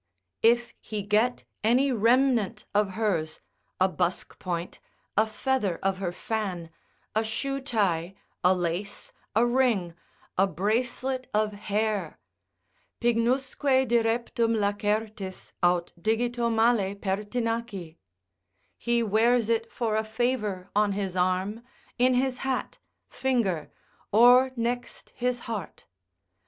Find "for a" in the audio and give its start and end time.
19.71-20.03